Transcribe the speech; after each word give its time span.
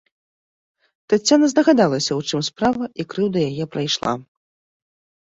Таццяна 1.13 1.51
здагадалася, 1.53 2.11
у 2.23 2.25
чым 2.29 2.41
справа, 2.51 2.91
і 3.01 3.09
крыўда 3.15 3.39
яе 3.53 3.65
прайшла. 3.77 4.21